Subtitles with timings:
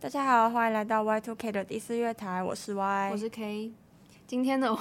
[0.00, 3.70] 大家好，欢迎来到 Y Two K 的第四月台，我是 Y，我是 K。
[4.26, 4.74] 今天呢，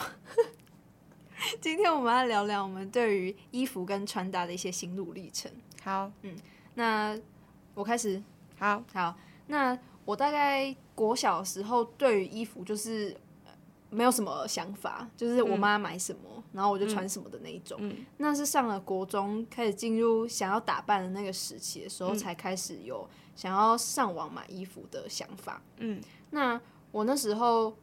[1.60, 5.52] 今天我们要聊聊我们对于衣服跟穿搭的一些心路历程。
[5.84, 6.34] 好，嗯，
[6.76, 7.20] 那
[7.74, 8.24] 我开始。
[8.58, 9.14] 好，好，
[9.48, 13.14] 那我大概国小的时候对于衣服就是
[13.90, 17.78] 没有什么想法，就是我妈买什么，嗯、然后我就穿什么的那一种。
[17.82, 23.08] 嗯、那是上了国中开始进入想要打扮的那个时期的时候，才开始有。
[23.36, 26.02] 想要上网买衣服的想法，嗯，
[26.32, 26.60] 那
[26.92, 27.74] 我那时候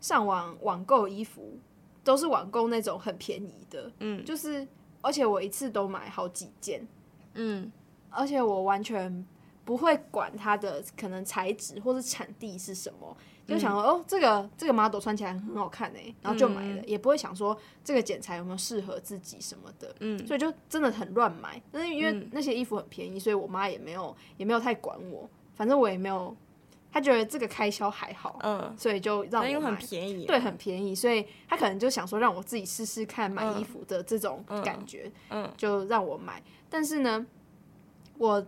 [0.00, 1.58] 上网网购衣服
[2.04, 4.64] 都是网购那种很便宜的，嗯，就是
[5.00, 6.86] 而且我一次都买好几件，
[7.34, 7.72] 嗯，
[8.08, 9.26] 而且我完全
[9.68, 13.14] 不会管它的可能材质或是产地是什么。
[13.46, 17.54] 就想说哦，这个这个 model 穿起来很好看哎，然后就买了，嗯、也不会想说
[17.84, 21.60] 这个剪裁有没有适合自己什么的，嗯，所以就真的很乱买。
[21.70, 26.34] 但是因为那些衣服很便宜，所以我妈也没有也没有太管我，反正我也没有，
[26.90, 36.42] 她觉得这个开销还好，嗯，所以就让我买，因为很便宜，对，很便宜，所以她可能就想说让我自己试试看买衣服的这种感觉，嗯，嗯，就让我买。
[36.70, 37.26] 但是呢，
[38.18, 38.46] 我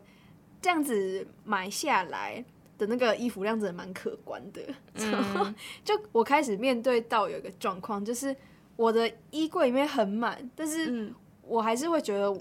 [0.61, 2.45] 这样子买下来。
[2.81, 4.63] 的那个衣服量真的蛮可观的，
[4.95, 8.35] 然后、嗯、 就我开始面对到有一个状况，就是
[8.75, 12.35] 我的衣柜里面很满，但是我还是会觉得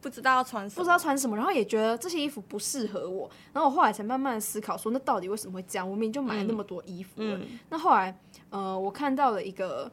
[0.00, 5.86] 不知道要穿什么，不知道穿什么，然后也觉得这些衣服不适合我，然后我后来才慢慢的思考说，那到底为什么会这样？
[5.86, 9.92] 我明明就买了那么多衣服了，嗯、那后来呃，我看到了一个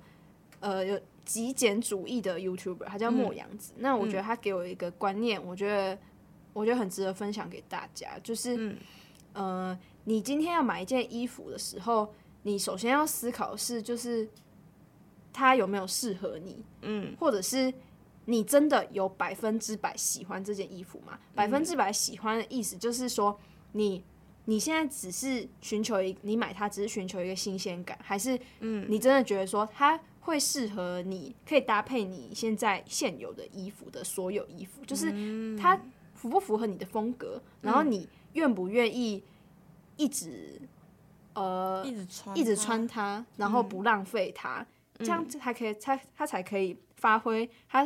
[0.61, 5.99] 呃有极简主义的 YouTuber，他叫莫阳子，嗯、那我觉得他给我一个观念，我觉得
[6.53, 8.77] 我觉得很值得分享给大家，就是、嗯、
[9.33, 9.79] 呃。
[10.05, 14.27] 你今天要买一件衣服的时候，你首先要思考的是，就是
[15.31, 17.71] 它有没有适合你，嗯，或者是
[18.25, 21.19] 你真的有百分之百喜欢这件衣服吗？
[21.35, 23.37] 百分之百喜欢的意思就是说，
[23.73, 24.03] 你
[24.45, 35.79] 你现在只是寻求一，你买它只是寻求一个新鲜感，还是嗯，你真的觉得说它会适合你，可以搭配你现在现有的衣服的所有衣服，就是它
[36.19, 39.23] 符不符合你的风格，然后你愿不愿意？
[40.01, 40.61] 一直，
[41.33, 44.65] 呃，一直穿，一直穿它，然后不浪费它，
[44.97, 47.85] 嗯、这样子才可以，它它才可以发挥它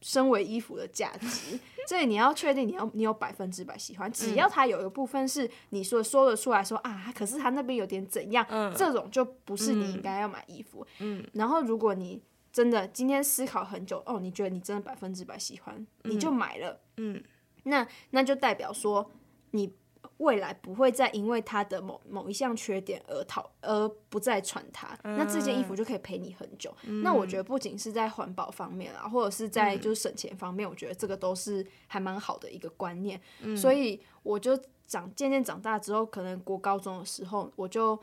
[0.00, 1.58] 身为衣服的价值。
[1.86, 10.86] 所以你要确定你要你有百分之百喜欢，只要它有一个部分是你说说得出来说啊，可是它那边有点怎样，嗯、这种就不是你应该要买衣服。
[11.00, 15.74] 嗯，然后如果你真的今天思考很久，哦，你觉得你真的百分之百喜欢，
[16.04, 16.80] 嗯、你就买了。
[16.96, 17.22] 嗯，
[17.64, 19.10] 那那就代表说
[19.52, 19.72] 你。
[20.16, 26.74] 未来不会再因为它的某某一项缺点而讨而不再穿它，嗯、那这件衣服就可以陪你很久。
[26.84, 33.18] 嗯、那我觉得不仅是在环保方面啊，或者是在就是省钱方面，嗯、我觉得这个都是还蛮好的一个观念。
[33.40, 37.98] 嗯、所以我就长渐渐长大之后，可能国高中的时候，我就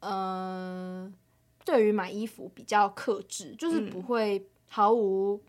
[0.00, 1.12] 呃，
[1.64, 5.40] 对于买衣服比较克制，就是不会毫无。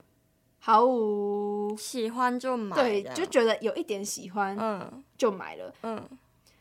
[0.61, 6.03] 毫无喜欢就买，对，就觉得有一点喜欢，嗯，就买了，嗯，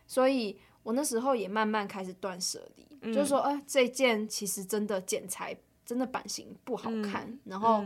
[0.07, 7.85] 所以我那时候也慢慢开始断舍离，嗯、就是说，哎、呃，这件其实真的剪裁真的版型不好看，嗯、然后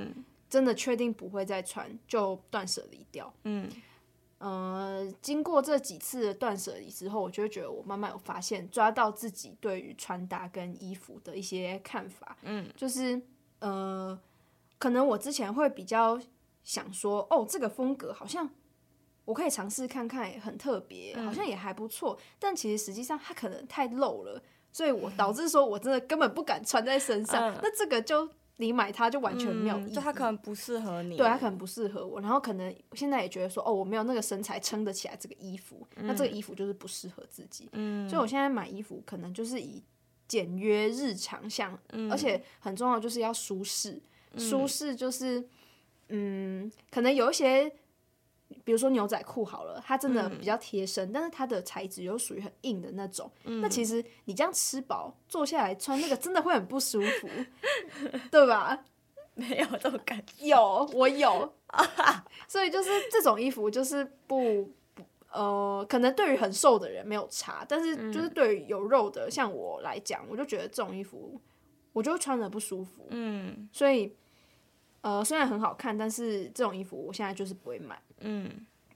[0.50, 3.70] 真的确定不会再穿，就断舍离掉，嗯，
[4.36, 13.18] 呃，经过这几次的断舍离之后，我就会觉得我慢慢有发现，抓到自己对于穿搭跟衣服的一些看法，嗯，就是
[13.60, 14.20] 呃。
[14.82, 16.20] 可能我之前会比较
[16.64, 18.50] 想说，哦，这个风格好像
[19.24, 22.14] 我可以尝试看看，很特别，好像也还不错。
[22.14, 27.54] 嗯、但其实实际上它可能太露了，所以我 导致说我真的根本不敢穿在身上。
[27.54, 32.20] 嗯、那这个就你买它就完全没有意义，嗯、就它可能不适合你，对，它可能不适合我。
[32.20, 37.68] 然后可能现在也觉得说，哦，我没有那个身材撑得起来这个衣服，嗯、那这个衣服就是不适合自己。
[37.74, 39.80] 嗯，所以我现在买衣服可能就是以
[40.26, 44.02] 简约日常像，嗯、而且很重要就是要舒适。
[44.38, 45.46] 舒适就是，
[46.08, 47.70] 嗯，可能有一些，
[48.64, 53.30] 比如说牛仔裤好了，它真的比较贴身，嗯、但是它的材质又属于很硬的那种。
[53.44, 57.28] 嗯、那其实你这样吃饱坐下来穿那个，真的会很不舒服，
[58.30, 58.84] 对吧？
[59.34, 60.46] 没有这种感觉。
[60.46, 61.52] 有，我有。
[62.46, 71.40] 所以就是这种衣服，就是不不呃，可能对于很瘦的人没有差，但是就是对于有肉的，像我来讲，我就觉得这种衣服，
[71.94, 73.06] 我就穿着不舒服。
[73.08, 74.14] 嗯，所以。
[75.02, 78.00] 呃，虽然很好看，但是这种衣服我现在就是不会买。
[78.20, 78.50] 嗯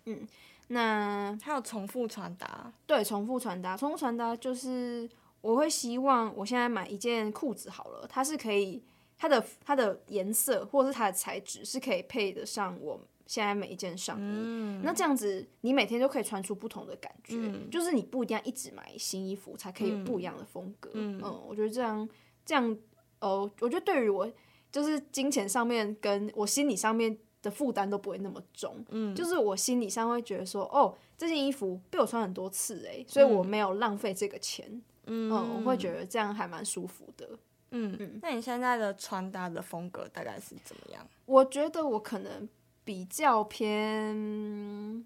[0.06, 0.26] 嗯，
[0.68, 2.72] 那还有重复穿搭？
[2.86, 5.08] 对，重复穿搭，重复穿搭就是
[5.40, 8.82] 我会希望我现在买一件裤子好了，它是可以
[9.18, 14.22] 它的它的颜色或者是它的材质是可以配得上我现在每一件上衣。
[14.22, 20.90] 嗯、那这样子，你每天都可以穿出不同的感觉，嗯、就是你不一定要一直买新衣服才可以有不一样的风格。
[20.94, 22.08] 嗯，嗯，我觉得这样
[22.44, 22.76] 这样，
[23.18, 24.30] 呃，我觉得对于我
[24.76, 28.84] 就是金钱上面跟我心理上面的负担都不会那么重。
[28.90, 34.66] 嗯，就是我心理上会觉得说，哦，这件衣服被我穿很多次哎、欸，所以我没有浪费这个钱。
[35.06, 37.26] 嗯，嗯，我会觉得这样还蛮舒服的。
[37.70, 41.08] 嗯嗯，那你现在的穿搭的风格大概是怎么样？
[41.24, 42.46] 我觉得我可能
[42.84, 44.98] 比较偏，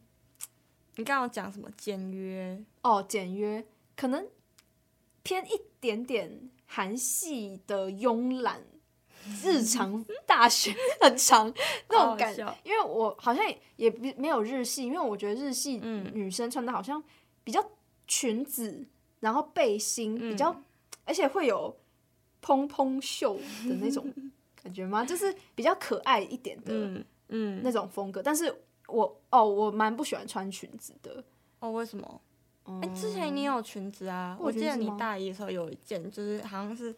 [0.97, 2.61] 你刚刚讲什么简约？
[2.83, 3.65] 哦，简约，
[3.97, 4.27] 可能
[5.23, 8.65] 偏一点点韩系的慵懒，
[9.43, 11.53] 日常大学很长
[11.89, 12.55] 那种感觉。
[12.65, 13.45] 因为我好像
[13.77, 15.77] 也没有日系，因为我觉得日系
[16.13, 17.03] 女生穿的好像
[17.45, 17.65] 比较
[18.07, 18.87] 裙子，
[19.21, 20.65] 然后背心比较，嗯、
[21.05, 21.77] 而且会有。
[22.43, 23.37] 蓬蓬袖
[23.69, 24.11] 的那种
[24.63, 25.05] 感觉吗？
[25.05, 26.73] 就是比较可爱一点的，
[27.29, 28.23] 嗯，那种风格。
[28.23, 31.23] 但是我哦，我蛮不喜欢穿裙子的。
[31.59, 32.21] 哦，为什么？
[32.81, 34.39] 哎，之前你有裙子啊？
[34.41, 36.97] 我记得你大一的时候有一件，就是好像是和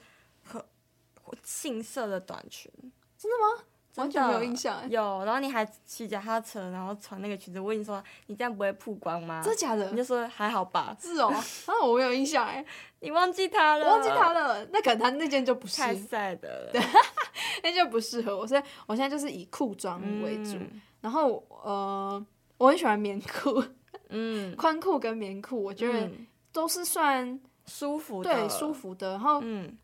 [1.42, 2.70] 杏色的短裙。
[3.18, 3.64] 真的吗？
[3.96, 4.88] 完全没有印象。
[4.88, 7.60] 有，然后你还骑脚踏车，然后穿那个裙子。
[7.60, 9.42] 我跟你说，你这样不会曝光吗？
[9.44, 9.90] 真的假的？
[9.90, 10.96] 你就说还好吧。
[10.98, 11.44] 是哦，啊，
[11.84, 12.64] 我没有印象哎。
[13.00, 13.84] 你忘记他了？
[13.84, 14.64] 我忘记他了。
[14.72, 16.72] 那可能他那件就不是太晒的
[17.62, 18.46] 那就不适合我。
[18.46, 20.54] 所以我现在就是以裤装为主。
[20.54, 22.26] 嗯、然后呃，
[22.56, 23.62] 我很喜欢棉裤，
[24.08, 26.10] 嗯， 宽裤跟棉裤，我觉得
[26.50, 29.10] 都是算舒服的，对，舒服的。
[29.10, 29.76] 然后嗯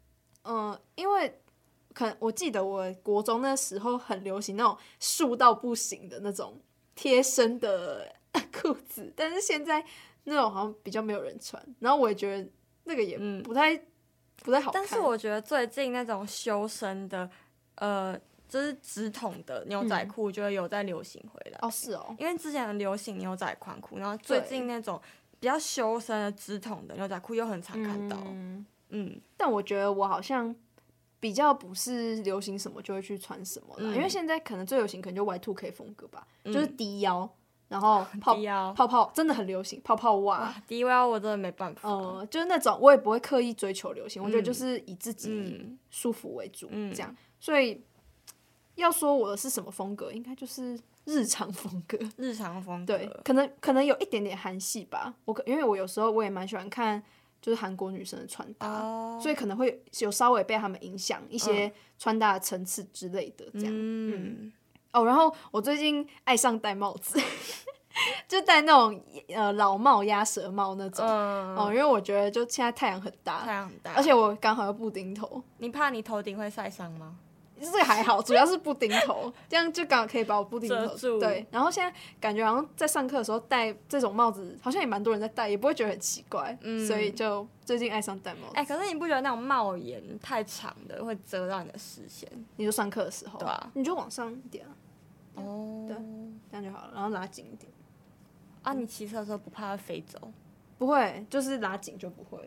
[0.49, 1.41] 嗯、呃，因为。
[1.95, 6.57] 可能我记得我国中那时候很流行那种束到不行的那种
[6.95, 8.15] 贴身的
[8.55, 9.85] 裤子，但是现在
[10.23, 12.49] 那种好像比较没有人穿，然后我也觉得
[12.85, 13.87] 那个也不太、嗯、
[14.37, 14.81] 不太好看。
[14.81, 17.29] 但是我觉得最近那种修身的，
[17.77, 18.17] 呃，
[18.49, 21.59] 就是直筒的牛仔裤，就会有在流行回来。
[21.63, 25.01] 哦，是哦，因为之前很流行牛仔宽裤，然后最近那种
[25.41, 28.17] 比较修身的直筒的牛仔裤又很常看到。
[28.27, 30.55] 嗯，嗯，但我觉得我好像。
[31.21, 37.29] 比较不是流行什么就会去穿什么了，嗯、因为现在可能最流行可能就 Y two K 风格吧，嗯、就是低腰，
[37.67, 40.55] 然后 泡低腰泡泡真的很流行，泡泡袜。
[40.69, 41.89] 低腰我真的没办法。
[41.91, 47.13] 呃，就是那种我也不会刻意追求流行，嗯、我觉得就是以自己舒服为主，嗯、这样。
[47.41, 47.83] 所以
[48.77, 51.99] 要说我的是什么风格，应该就是日常风格。
[52.17, 52.97] 日常风格。
[52.97, 55.13] 对，可能可能有一点点韩系吧。
[55.25, 57.03] 我可因为我有时候我也蛮喜欢看。
[57.41, 59.23] 就是韩国女生的穿搭，oh.
[59.23, 63.69] 所以可能会有稍微被他们影响一些穿搭的层次之类的这样。
[63.69, 64.53] 嗯，嗯，
[64.93, 67.21] 哦，然后我最近爱上戴帽子，
[68.27, 71.07] 就戴那种呃老帽、鸭舌帽那种。
[71.07, 75.43] 嗯、哦，因为我觉得就现在太阳很大，太阳很大，而且我刚好有布丁头。
[75.59, 77.17] 你怕你头顶会晒伤吗？
[77.61, 81.19] 这个还好，主要是布丁头， 这样就刚好可以把我布丁头遮住。
[81.19, 86.57] 对，然后现在感觉好像在上课的时候戴这种帽子，好像也蛮多人在戴，也不会觉得很奇怪。
[86.63, 88.53] 嗯，所以就最近爱上戴帽子。
[88.55, 92.31] 哎、欸，可是你不觉得那种帽檐太长的会遮到你的视线？
[92.57, 94.71] 你就上课的时候，对啊，你就往上一点啊。
[95.35, 95.97] 哦，对，
[96.51, 97.71] 这样就好了，然后拉紧一点。
[98.63, 100.19] 啊，你骑车的时候不怕会飞走？
[100.79, 102.39] 不会，就是拉紧就不会。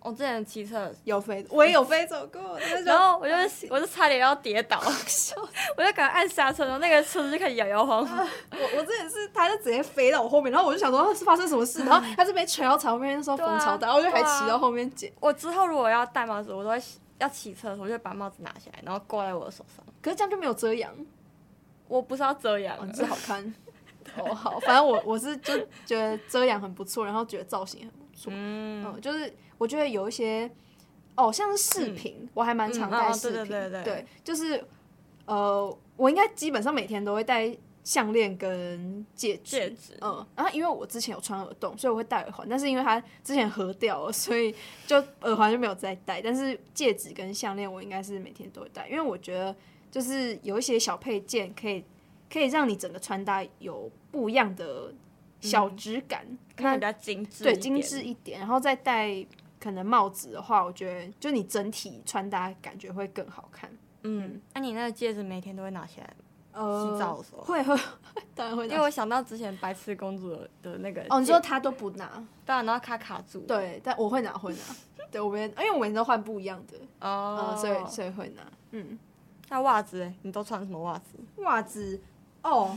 [0.00, 3.34] 我之前骑车有飞，我也有飞走过，然后我就
[3.68, 4.80] 我就差点要跌倒，
[5.76, 8.26] 我就赶快按刹车，然后那个车子就开始摇摇晃晃。
[8.52, 15.12] 我我之前是，他就直接飞到我后面，然后我就想说是发生什么事，然后他是被吹到后面，那时候风超大，我就还骑到后面捡。
[15.20, 16.80] 我之后如果要戴帽子，我都会
[17.18, 19.84] 要骑车的时候，我就会把帽子拿下来，然后挂在我的手上。
[20.00, 20.94] 可是这样就没有遮阳，
[21.88, 23.52] 我不是要遮阳，只是好看。
[24.16, 29.30] 哦好，反正我我是就觉得遮阳很不错，然后觉得造型很不错，嗯，就是。
[29.58, 30.50] 我觉得有一些，
[31.16, 33.40] 哦，像是饰品，嗯、我还蛮常戴饰品。
[33.40, 34.64] 嗯哦、对对对对，对，就是，
[35.26, 39.42] 呃，我应该基本上每天都会戴项链跟戒指。
[39.42, 39.98] 戒指。
[40.00, 44.54] 嗯，然后因为我之前有穿耳洞，所以我会戴耳环，但是因为它之前合掉了，所以
[44.86, 46.22] 就耳环就没有再戴。
[46.22, 49.54] 但是戒指跟项链我应该是每天都会戴，因为我觉得
[49.90, 51.84] 就是有一些小配件可以
[52.32, 54.94] 可以让你整个穿搭有不一样的
[55.40, 56.24] 小质感，
[56.54, 59.26] 看比较精致，对，精致一点，然后再戴。
[59.60, 63.70] 可能帽子的话，我觉得就你整体穿搭感觉会更好看。
[64.02, 66.14] 嗯，那、你那个戒指每天都会拿起来？
[66.52, 67.76] 呃，洗澡的时候会会，
[68.34, 68.74] 当然会拿。
[68.74, 70.30] 因为我想到之前白痴公主
[70.62, 72.10] 的那个哦，你说她都不拿，
[72.44, 73.40] 当然然后卡卡住。
[73.40, 74.58] 对，但我会拿会拿。
[75.10, 78.42] 对，我们因为我每天都换不一样的哦、呃，所以所以会拿。
[78.72, 78.98] 嗯，
[79.48, 81.18] 那袜子，你都穿什么袜子？
[81.36, 82.00] 袜子
[82.42, 82.76] 哦，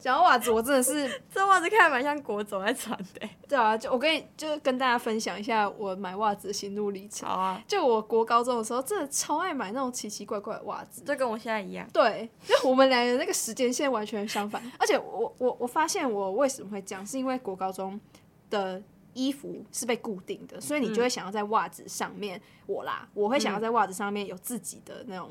[0.00, 3.28] 讲到袜子，我真的是 这袜子看蛮像国中在穿的。
[3.48, 7.28] 对啊，就我跟你就跟大家分享一下我买袜子的心路历程。
[7.28, 11.88] 好啊，就我国高中的时候，真的超爱买那种奇奇怪怪的袜子，就跟我现在一样。
[11.92, 14.62] 对，就我们两个那个时间线完全相反。
[14.78, 18.00] 而且我我我发现我为什么会这样，是因为国高中
[18.50, 18.82] 的
[19.14, 25.30] 衣服是被固定的，所以你就会想要在袜子上面，嗯、我啦，我会想要在袜子上面有自己的那种。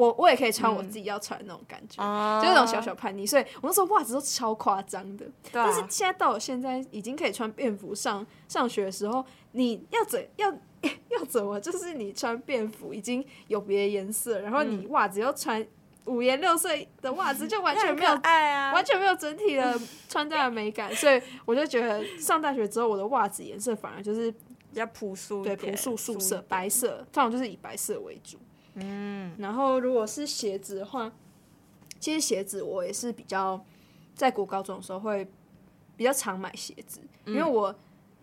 [0.00, 5.26] 我我也可以穿我自己要穿的那种感觉，嗯、就那种小小叛逆，所以我那时候袜子都超夸张的。
[5.52, 10.50] 但是现在到我现在已经可以穿便服上上学的时候，你要怎要
[11.10, 11.60] 要怎么？
[11.60, 15.64] 就是你穿便服已经有别的颜色，然后你袜子要穿
[16.06, 16.70] 五颜六色
[17.02, 19.78] 的袜子，就完全没有爱啊，完全没有整体的
[20.08, 20.94] 穿戴的美感。
[20.94, 28.38] 所以我就觉得上大学之后，我的袜子颜色反而就是比较朴素，对朴素素色，白色，通常就是以白色为主。
[28.82, 31.12] 嗯，然后如果是鞋子的话，
[31.98, 33.62] 其实鞋子我也是比较
[34.14, 35.26] 在国高中的时候会
[35.96, 37.74] 比较常买鞋子，因为我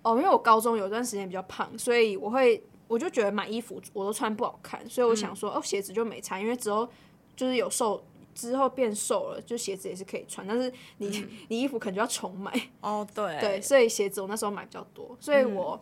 [0.01, 6.87] 哦，因为我高中有段时间比较胖，所以我会我就觉得买衣服我都穿不好看，所以我想说哦，鞋子就没差，因为之后
[7.35, 12.51] 就是有瘦之后变瘦了，就鞋子也是可以穿，但是你 你衣服可能就要重买。
[12.81, 13.39] 哦，对。
[13.39, 15.79] 对，所以鞋子我那时候买比较多，所以我。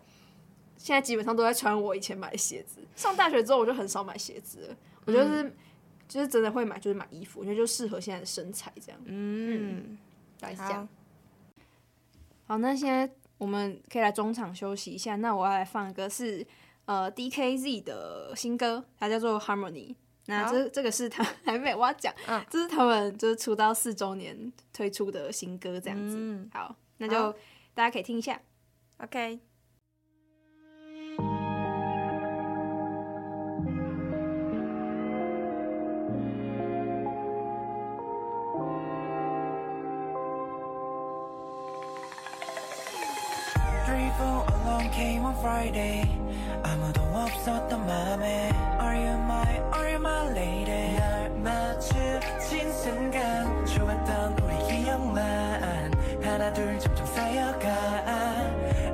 [0.85, 2.79] 现在基本上都在穿我以前买的鞋子。
[2.95, 5.55] 上大学之后我就很少买鞋子了，我就是、嗯、
[6.07, 9.01] 就是真的会买，就是买衣服，因为就适合现在的身材这样。
[9.05, 9.97] 嗯，
[10.39, 10.87] 大概是这样。
[12.45, 15.15] 好，那现在我们可以来中场休息一下。
[15.15, 16.45] 那我要来放一个是
[16.85, 19.95] 呃 DKZ 的新歌，它叫做 Harmony。
[20.27, 26.15] 那这这个是他 还没我要讲，嗯、这是他们就是出道四周年推出的新歌这样子。
[26.15, 27.31] 嗯、好，那就
[27.73, 28.39] 大家可以听一下。
[28.99, 29.39] OK。
[45.39, 46.03] Friday
[46.63, 54.83] 아무도 없었던 맘에 Are you my, are you my lady 날 마주친 순간 좋았던 우리
[54.83, 55.91] 기억만
[56.23, 57.67] 하나 둘 점점 쌓여가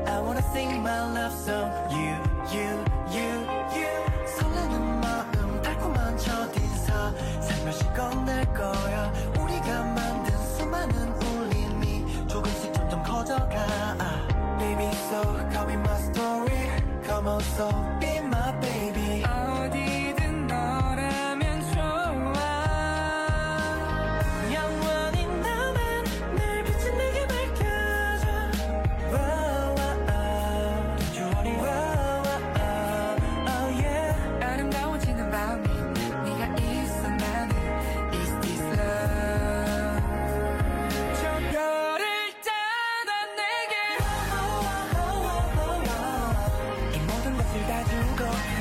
[0.06, 2.16] I wanna sing my love song You,
[2.52, 3.92] you, you, you
[4.38, 13.62] 설레는 마음 달콤한 첫인사 살며시 건넬 거야 우리가 만든 수많은 울림이 조금씩 점점 커져가
[14.60, 15.22] Baby so
[15.52, 15.91] come in my
[17.24, 18.01] 么走
[48.22, 48.61] go.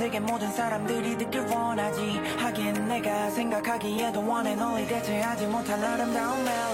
[0.00, 2.00] 세계 모든 사람들이 듣길 원하지.
[2.38, 6.69] 하긴 내가 생각하기에도 원해 널이 대체하지 못할 아름다운 멜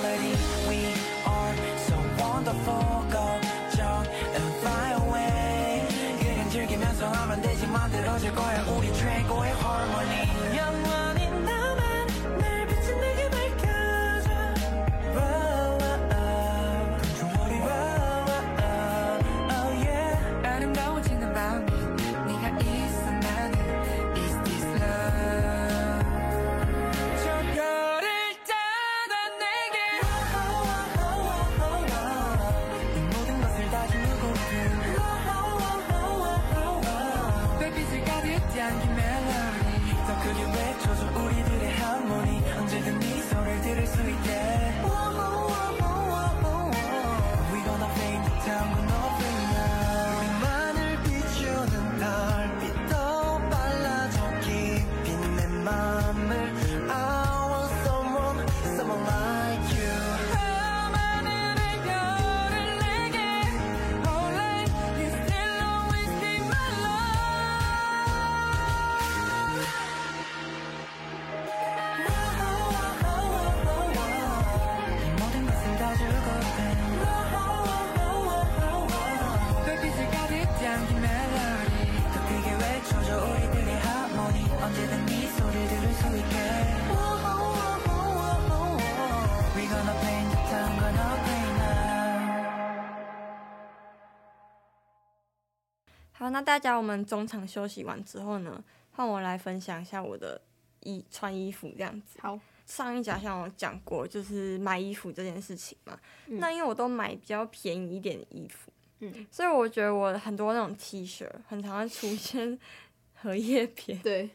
[96.37, 98.63] 那大家我们中场休息完之后呢，
[98.93, 100.39] 换我来分享一下我的
[100.81, 102.19] 衣穿衣服这样子。
[102.21, 105.99] 好，上一集像我讲过，就是买衣服这件事情嘛。
[106.27, 112.59] 嗯、那因为我都买比较便宜一点的衣服，嗯，所以我觉得我很多那种 T 恤很常会出现
[113.17, 113.99] 荷叶边。
[114.01, 114.29] 对。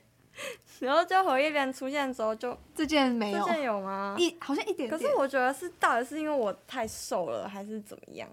[0.80, 4.16] 然后就荷叶边出现之后就，就这件没有，这件有吗？
[4.18, 4.90] 一好像一点点。
[4.90, 8.28] 可是我觉得是到底是因为我太瘦了，还是怎么样？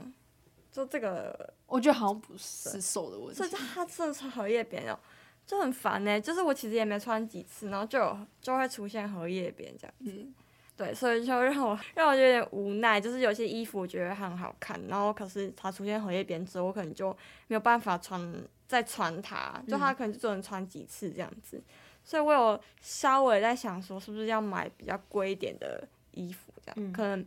[0.71, 3.35] 就这个，我觉得好像不是瘦的问题。
[3.35, 4.99] 所以它真的是荷叶边哦，
[5.47, 6.21] 就很烦呢。
[6.21, 10.11] 就是我其实也没穿几次，然后就有就会出现荷叶边这样子。
[10.11, 10.35] 嗯，
[10.77, 13.01] 对，所以就让我让我有点无奈。
[13.01, 17.11] 就是有些衣服我觉得很好看，然后可是它出现荷叶边之后，我可能就
[17.47, 18.35] 没有办法穿
[18.67, 21.57] 再穿它，就它可能就只能穿几次这样子。
[21.57, 21.65] 嗯
[22.09, 27.27] 所以我有稍微在想说，是不是要买比较贵一点的衣服，这样、嗯、可能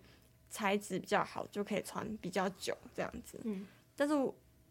[0.52, 3.40] 材质比较好，就可以穿比较久这样子。
[3.46, 3.66] 嗯，
[3.96, 4.14] 但是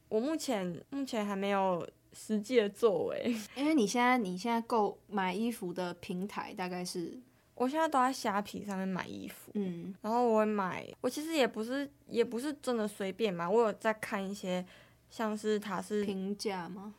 [0.09, 3.35] 我目前目前还没有实际的作为。
[3.57, 7.19] 因为你现在你现在购买衣服的平台大概是？
[7.55, 9.51] 我现在都在虾皮上面买衣服。
[9.55, 14.65] 嗯，然后我会买，我其实也不是也不是真的随便买，我有在看一些，
[15.11, 16.95] 像是它是平价吗？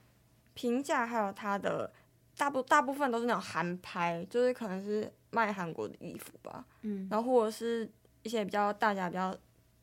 [0.54, 1.94] 平价还有它的。
[2.38, 7.88] 大部大部分都是那种韩拍，就是可能是卖韩国的衣服吧，嗯，然后或者是
[8.24, 9.36] 一些比较大家比较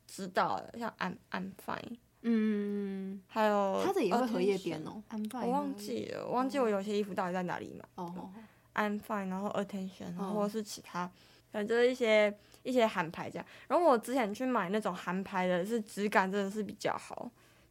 [0.07, 7.85] 知道的，像 I'm I'm fine，嗯，还有它的也会荷叶边哦，安 fine，我忘记了，我忘记我有些衣服到底在哪里买。
[7.95, 8.29] 哦
[8.75, 11.09] ，I'm fine，然后 Attention，然后或者是其他，
[11.51, 13.45] 反正就是一些一些韩牌这样。
[13.67, 17.29] 然后我之前去买那种韩牌的，是质感真的是比较好。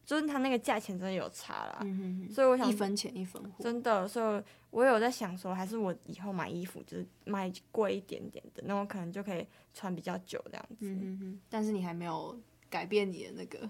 [0.09, 10.77] 就是它那个价钱真的有差啦，嗯、哼哼，所以我想一分钱一分货，真的，所以我有在想说，还是我以后买衣服就是买贵一点点的，那我可能就可以穿比较久这样子。
[10.79, 12.35] 嗯哼哼，但是你还没有
[12.71, 13.69] 改变你的那个，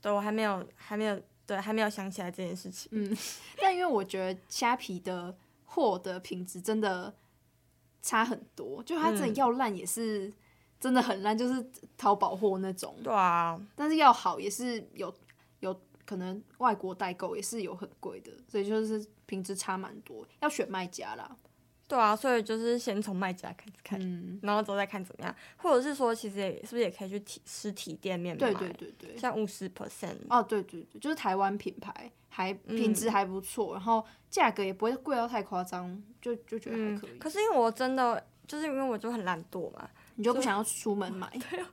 [0.00, 2.88] 对，我还没有，还没有，对，还没有想起来这件事情。
[2.92, 3.16] 嗯，
[3.60, 7.12] 但因为我觉得虾皮的货的品质真的
[8.00, 10.32] 差很多，就它真的要烂也是
[10.78, 12.94] 真的很烂，就是淘宝货那种。
[13.02, 14.88] 对啊，但是要好也是。
[14.94, 15.12] 有
[16.10, 21.36] 可能外国代购也是有很贵的，所以就是品质差蛮多，要选卖家啦。
[21.86, 28.40] 对啊，所以就是先从卖家开始看，嗯、然后之后再看怎么样，或者是说其实也是不是也可以去体实体店面买？
[28.40, 37.10] 对对对对，像五十 percent 哦，对对对，就是台湾品牌，还品质还不错，嗯、然后价格也不会贵到太夸张，就就觉得还可以。
[37.12, 39.88] 嗯、可是因为我真的就是因为我就很懒惰嘛。
[40.20, 41.26] 你就不想要出门买？
[41.50, 41.64] 对，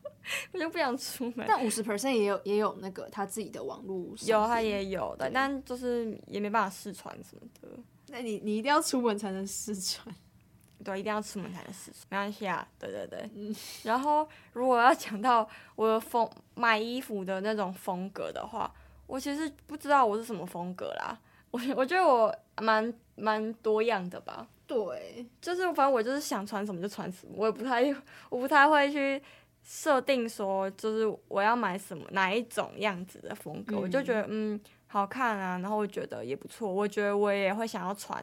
[0.53, 1.45] 我就不想出门。
[1.45, 7.67] 但五十 percent 也有也有那个他自己的网络，有他也有的，但就是也没办法试穿什么的。
[8.07, 10.15] 那你你一定要出门才能试穿，
[10.81, 12.65] 对，一定要出门才能试穿，没关系啊。
[12.79, 13.53] 对对对，嗯。
[13.83, 18.73] 然后如果要讲到我的风买衣服的那种风格的话，
[19.07, 21.19] 我其实不知道我是什么风格啦。
[21.57, 24.47] 我我觉得我蛮蛮多样的吧。
[24.67, 27.83] 对，就是反正我就是想穿什么就穿什么，我也不太，
[28.29, 29.21] 我不太会去
[29.63, 38.21] 设定说，就是我要买什么哪一种样子的风格，嗯、我就觉得嗯好看啊，然后我觉得也不错，我觉得我也会想要穿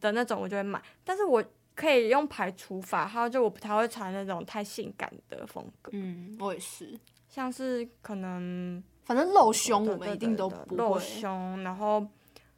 [0.00, 0.82] 的那种，我就会买。
[1.04, 1.42] 但是我
[1.76, 5.92] 可以用排除法，还有就我不太会穿那种太性感的风格。
[5.94, 12.04] 嗯，我也是，像是可能反正露胸我们一定都不会露胸，然后。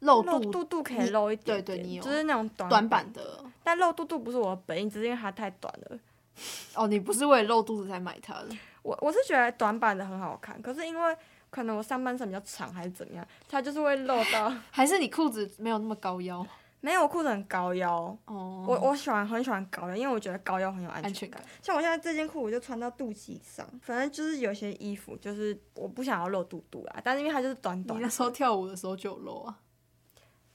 [0.01, 3.43] 露肚肚可以露一点点，对对，你有就是那种短短版的。
[3.63, 5.97] 但露肚肚不是我的本意，只是因为它太短了。
[6.75, 8.49] 哦，你不是为了露肚子才买它的？
[8.81, 11.17] 我我是觉得短版的很好看，可是因为
[11.49, 14.51] 可能我上半身比较长还是怎么样，它就是会露到。
[14.71, 16.45] 还是你裤子没有那么高腰？
[16.79, 17.95] 没有，裤子很高腰。
[18.25, 18.65] 哦。
[18.67, 21.11] 我我喜欢很喜欢高腰，因为我觉得高腰很有安全感。
[21.11, 21.43] 安全感。
[21.61, 23.67] 像我现在这件裤，我就穿到肚脐上。
[23.83, 27.99] 反正就是有些衣服，就是我不想要露肚肚啦，但是因为它就是短短。
[27.99, 29.55] 你那时候跳舞的时候就有露啊。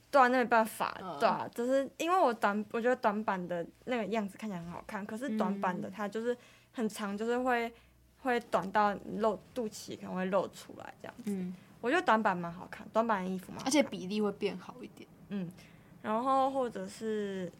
[0.09, 6.35] 对啊，那没办法，对啊，就是因为我短，我觉得短版的那个样子看起来很好看，可是短版的它就是
[6.73, 7.71] 很长，就是会
[8.21, 11.23] 会短到露肚脐，可能会露出来这样子。
[11.25, 15.07] 嗯，我觉得短版蛮好看，短版的衣服嘛，而且比例会变好一点。
[15.29, 15.51] 嗯，
[16.01, 17.51] 然后或者是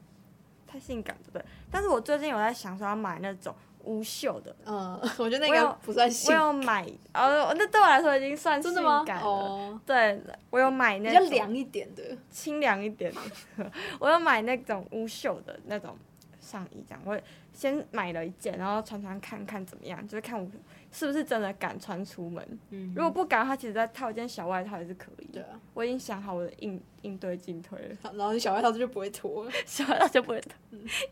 [0.65, 1.45] 太性感，对不对？
[1.69, 3.53] 但是我最近有在想说要买那种。
[3.87, 6.41] 无袖的，嗯， 我觉得那个不算性感。
[6.41, 8.73] 我有买，哦，那对我来说已经算性
[9.05, 9.25] 感了。
[9.25, 13.71] 哦，对，我有买那种比较凉一点的，清凉一点的。
[13.99, 15.95] 我有买那种无袖的那种
[16.41, 17.17] 上衣，这样我
[17.53, 20.45] 先买了一件，然后穿穿看看怎么样，就是看我
[20.91, 22.59] 是不是真的敢穿出门。
[22.69, 25.25] 嗯，如果不敢的话，其实再套一件小外套也是可以。
[25.33, 28.11] 对啊，我已经想好我的应应对进退了。
[28.13, 30.51] 然后你小外套就不会脱了， 小外套就不会脱，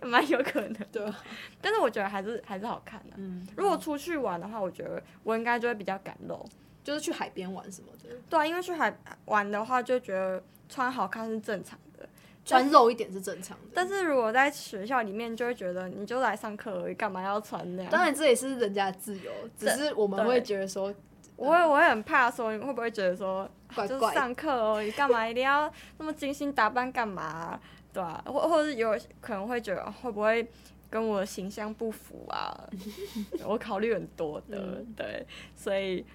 [0.02, 0.74] 蛮、嗯、有可能。
[0.92, 1.24] 对啊，
[1.62, 3.16] 但是我觉得还是还是好看的、啊。
[3.18, 6.46] 嗯，如果出去玩的话，我觉得我应该就会比较敢露。
[6.84, 8.16] 就是去海边玩什么的。
[8.30, 12.08] 对啊，因为去海玩的话，就觉得穿好看是正常的，
[12.46, 13.72] 穿肉一点是正常的。
[13.74, 17.92] 但是如果在学校里面，就会觉得你就来上课而已，干嘛要穿那样？
[17.92, 20.94] 当然这也是人家的自由，只是我们会觉得说，
[21.36, 27.60] 我会我会很怕说，你会不会觉得说，怪怪就是上课而已，干嘛一定要那么精心打扮干嘛？
[27.96, 30.48] 对啊，或或者是有可能会觉得会不会？
[30.88, 32.56] 跟我的形象不符啊，
[33.44, 36.06] 我考虑很多的，嗯、对，所以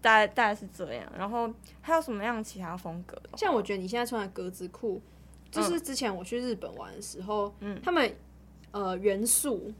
[0.00, 1.12] 大概大概是这样。
[1.18, 3.20] 然后还有什么样其他风格？
[3.36, 5.02] 像我觉得你现在穿的格子裤，
[5.50, 8.10] 就是之前我去日本玩的时候，嗯、他们
[8.70, 9.70] 呃元素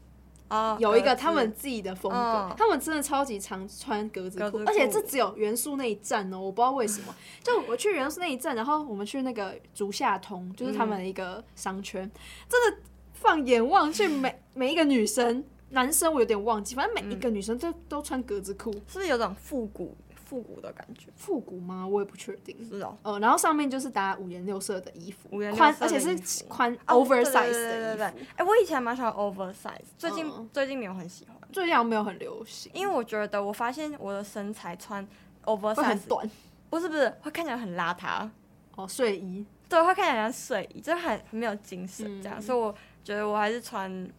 [0.47, 7.15] 啊有一个他们自己的风格，哦、他们真的超级常穿格子裤，而且这只有元素那一站哦，我不知道为什么。
[7.43, 12.11] 就我去元素那一站，然后我们去那个竹下通，就是他们的一个商圈，嗯、
[12.49, 12.77] 真的。
[13.17, 21.09] 放眼望去，每 每一个女生、男生我有点忘记，反正每一个女生都、嗯、都穿格子裤，是不是有种复古复古的感觉？
[21.15, 21.87] 复古吗？
[21.87, 22.57] 我也不确定。
[22.67, 27.53] 是哦，呃，然后上面就是搭五颜六色的衣服，宽而且是宽 oversize 的衣服。
[27.53, 35.07] 对对对，哎，我以前蛮喜欢 oversize，最近、嗯、最近没有很喜欢，最近好像没有很流行，因为我觉得我发现我的身材穿
[35.45, 36.29] oversize 很短，
[36.69, 38.29] 不是不是会看起来很邋遢。
[38.75, 42.75] 哦，睡衣，对，会看起来像睡衣，就很很没有精神这样，嗯、所以我。
[43.05, 44.09] 觉得我还是穿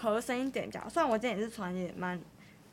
[0.00, 2.20] 合身一点比较，虽然我今天也是穿也蛮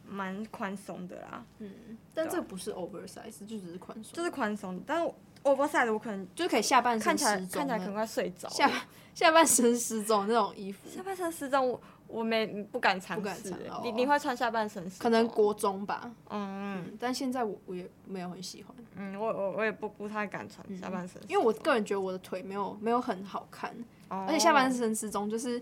[0.08, 1.46] 蛮宽松的啦。
[1.60, 4.14] 嗯，但这不是 oversize，就只是宽松。
[4.14, 5.12] 就是宽松，但是
[5.44, 8.50] oversize 我可能就可以下半身看起来看起来可能快睡着。
[8.50, 8.70] 下
[9.14, 10.90] 下半身失踪那种衣服。
[10.90, 13.54] 下半身失踪，我我没不敢尝试。
[13.84, 14.90] 你你会穿下半身？
[15.00, 16.12] 可能国中吧。
[16.30, 16.98] 嗯嗯。
[17.00, 18.76] 但现在我我也没有很喜欢。
[18.96, 23.74] 嗯，我我我也不不太敢穿下半身，因为我个人觉得我的腿没有没有很好看。
[24.08, 25.62] 而且下半身失踪，就是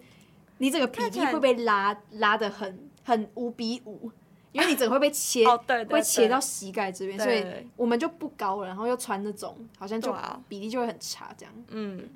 [0.58, 4.12] 你这个比例会被拉拉的很很五比五，
[4.54, 5.46] 因为你整个会被切，
[5.90, 10.16] 会切到膝盖这边，所以我们就不高了，然后又穿那种，好像就
[10.48, 11.54] 比例就会很差这样。
[11.70, 12.10] 嗯，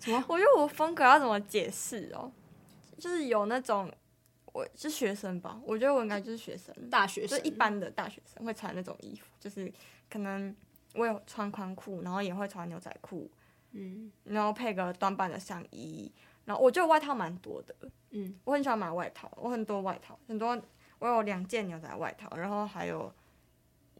[0.00, 0.24] 什么？
[0.26, 2.32] 我觉得我风格要怎么解释哦？
[2.98, 3.90] 就是有那种，
[4.52, 5.60] 我是学生吧？
[5.64, 9.72] 我觉得我应该就是学生，大学生，就一般的大学生会穿那种衣服，就是
[10.10, 10.54] 可能
[10.94, 13.30] 我有穿宽裤，然后也会穿牛仔裤。
[13.76, 16.08] 嗯，然后配个短版的上衣，
[16.44, 17.74] 然后我觉得外套蛮多的，
[18.10, 20.56] 嗯，我很喜欢买外套，我很多外套，很多，
[20.98, 23.12] 我有两件牛仔外套，然后还有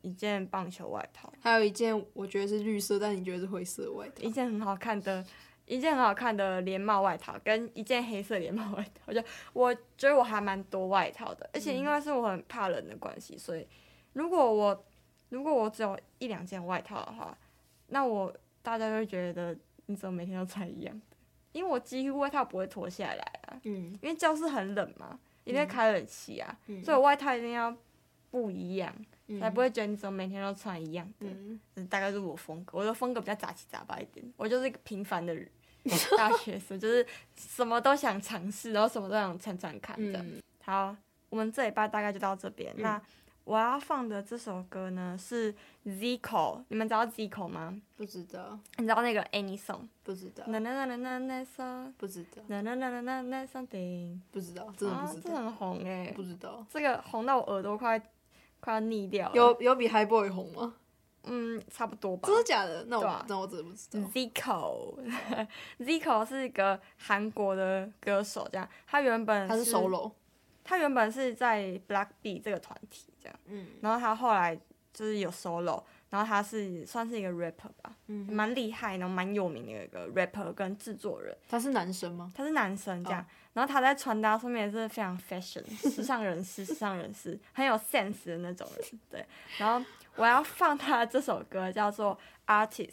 [0.02, 5.24] 一件棒球外套，还有一件我觉得是绿色，但你觉得是灰色的外套，一件很好看的，
[5.66, 13.66] 一件很好看的连帽外套，跟一件黑色连帽外套，我觉得我觉得我还蛮多外套的，而且因为是我很怕冷的关系，所以
[14.12, 14.84] 如果我
[15.28, 17.36] 如果我只有一两件外套的话，
[17.88, 18.34] 那我。
[18.64, 19.54] 大家就会觉得
[19.84, 21.16] 你怎么每天都穿一样的？
[21.52, 27.74] 因为我几乎外套不会脱下来啊，嗯，因为教室很冷嘛，一定要开冷气啊，嗯、所以我外套一定要
[28.30, 28.94] 不一样，
[29.28, 31.26] 嗯、才不会觉得你怎么每天都穿一样的。
[31.76, 35.48] 嗯，大概是我风格，我的风格比较杂七杂八一点，我就是一个平凡的人，
[36.16, 40.18] 大学生，就是什么都想尝试，然后什么都想穿穿看的。
[40.20, 40.96] 嗯、好，
[41.28, 43.02] 我们这一拜大概就到这边，嗯、那。
[43.44, 45.54] 我要放的这首歌呢是
[45.84, 47.78] Zico，你们知道 Zico 吗？
[47.96, 48.58] 不知道。
[48.78, 49.86] 你知道那个 Any Song？
[50.02, 50.42] 不知道。
[50.46, 51.92] 那那那那那那 song？
[51.98, 52.42] 不知道。
[52.46, 54.18] 那那那那那那 something？
[54.30, 55.30] 不知道，真的不知道。
[55.30, 56.10] 这很红哎。
[56.16, 56.64] 不知道。
[56.70, 58.00] 这个红到我耳朵快
[58.60, 59.34] 快要腻掉了。
[59.34, 60.74] 有有比 High Boy 红吗？
[61.24, 62.26] 嗯，差不多吧。
[62.26, 62.86] 真的假的？
[62.88, 64.00] 那我那我真的不知道。
[64.10, 68.66] Zico，Zico 是一个韩国的歌手，这样。
[68.86, 70.12] 他原本他是 solo。
[70.66, 74.54] 他原本是在 BLACKPINK 这个团体这样，嗯，然后他后来
[74.92, 81.36] 就是有 solo，然后他是算是一个 rapper 吧，嗯，蛮厉害，然后蛮有名的一个 rapper 跟制作人。
[81.48, 82.30] 他是男生吗？
[82.36, 89.26] 他是男生这样，哦、然后他在穿搭上面也是非常 fashion，时尚人士，时尚人士， 很有 sense 的那种人，对。
[89.58, 89.84] 然后
[90.16, 92.90] 我要放他的这首歌叫做 Artist，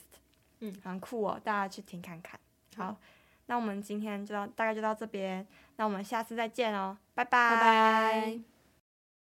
[0.60, 2.40] 嗯，很酷哦，大家去听看看。
[2.76, 2.98] 好，嗯、
[3.46, 5.46] 那我们今天就到大概就到这边。
[5.78, 7.56] 那我们下次再见哦，拜拜。
[7.56, 8.61] 拜拜。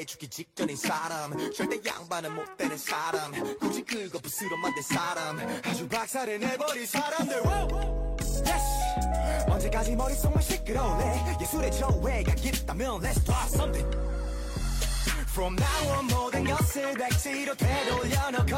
[0.00, 1.52] 해주기 직전인 사람.
[1.52, 3.32] 절대 양반은 못 되는 사람.
[3.58, 5.38] 굳이 그거 부스러 만든 사람.
[5.64, 7.42] 아주 박살을 내버린 사람들.
[8.46, 8.84] Yes.
[9.48, 13.96] 언제까지 머릿속만 시끄러울래 예술의 조예가 있다면 Let's try something
[15.30, 18.56] From now on 모든 것을 백지로 되돌려놓고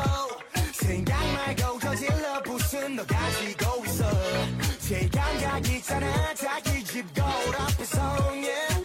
[0.73, 4.11] 생각 말고 저질러 부순 너 가지고 있어
[4.79, 8.01] 제일 감각 있잖아 자기 집 거울 앞에서
[8.33, 8.76] yeah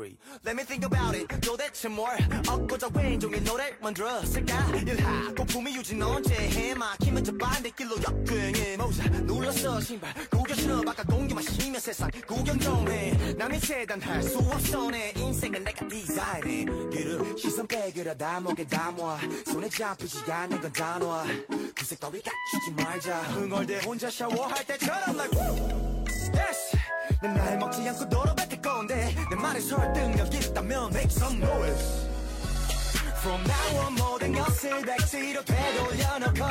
[0.00, 0.16] three.
[0.44, 1.28] Let me think about it.
[1.40, 2.08] 도대체 뭘
[2.48, 4.68] 얻고자 왼종의 노래 만들었을까?
[4.86, 6.74] 일하 고 품위 유지는 언제 해?
[6.74, 8.76] 막히면 저 반대길로 역주행해.
[8.78, 13.12] 모자 눌렀어 신발 구겨 신어 바깥 공기 마시며 세상 구경 좀 해.
[13.36, 16.64] 남이 재단할 수 없어 내 인생은 내가 디자인해.
[16.64, 21.24] 그를 시선 빼그려 다 목에 담아 손에 잡히지 않는 건 단어.
[21.76, 23.18] 구색 따위 갖추지 말자.
[23.34, 25.38] 흥얼대 혼자 샤워할 때처럼 like.
[26.32, 26.76] Yes.
[27.22, 28.34] 난 날 먹지 않고 너로
[28.79, 32.09] 건데 내 말에 설득력 있다면 make some noise
[33.19, 36.45] From now on 모든 것을 백지로 되돌려놓고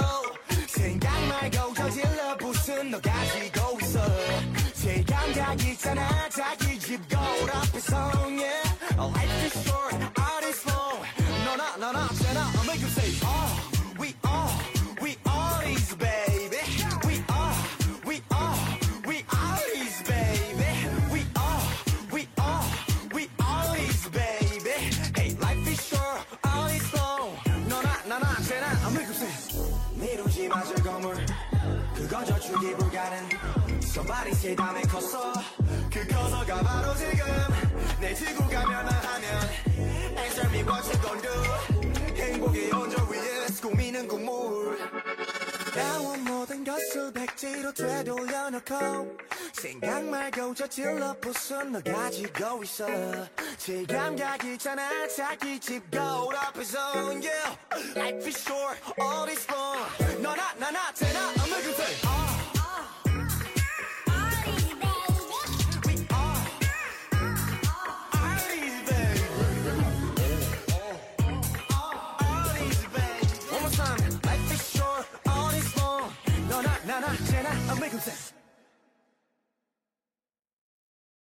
[0.67, 4.01] 생각 말고 저질러 부순 너 가지고 있어
[4.75, 7.97] 제일 감각 있잖아 자기 집 거울 앞에서
[8.29, 8.63] yeah
[8.99, 11.01] Life is short, art is long
[11.45, 13.48] 너나 나나 쟤나 I'll make you say oh
[30.40, 31.16] 미루지 마실 건물.
[31.94, 33.30] 그건 저축이 불가능.
[33.84, 35.34] Somebody say 다음에 컸어.
[35.92, 37.26] 그 커서가 바로 지금
[38.00, 39.50] 내 지구가 멸망하면
[40.18, 42.16] Answer me what you gon' do.
[42.16, 44.78] 행복의 언저 위에 꾸미는 국물
[45.79, 49.17] 나온 모든 것을 백지로 되돌려놓고
[49.53, 52.87] 생각 말고 저질러 부순 너 가지고 있어
[53.57, 56.79] 제일 감각 있잖아 자기 집 거울 앞에서
[57.21, 57.57] yeah
[57.97, 60.93] Life is short, all is long 너나 나나